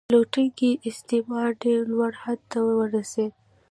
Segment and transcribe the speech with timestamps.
[0.13, 3.33] لوټونکی استثمار ډیر لوړ حد ته ورسید.